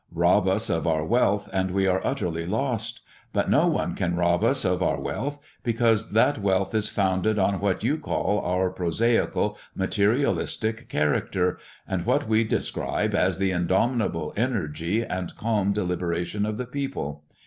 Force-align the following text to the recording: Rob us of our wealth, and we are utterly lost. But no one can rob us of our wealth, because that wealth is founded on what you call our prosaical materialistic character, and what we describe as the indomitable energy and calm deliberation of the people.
Rob 0.11 0.47
us 0.47 0.67
of 0.67 0.87
our 0.87 1.05
wealth, 1.05 1.47
and 1.53 1.69
we 1.69 1.85
are 1.85 2.01
utterly 2.03 2.47
lost. 2.47 3.01
But 3.33 3.51
no 3.51 3.67
one 3.67 3.93
can 3.93 4.15
rob 4.15 4.43
us 4.43 4.65
of 4.65 4.81
our 4.81 4.99
wealth, 4.99 5.37
because 5.61 6.13
that 6.13 6.39
wealth 6.39 6.73
is 6.73 6.89
founded 6.89 7.37
on 7.37 7.59
what 7.59 7.83
you 7.83 7.99
call 7.99 8.39
our 8.39 8.71
prosaical 8.71 9.59
materialistic 9.75 10.89
character, 10.89 11.59
and 11.87 12.03
what 12.03 12.27
we 12.27 12.43
describe 12.43 13.13
as 13.13 13.37
the 13.37 13.51
indomitable 13.51 14.33
energy 14.35 15.03
and 15.05 15.35
calm 15.37 15.71
deliberation 15.71 16.47
of 16.47 16.57
the 16.57 16.65
people. 16.65 17.23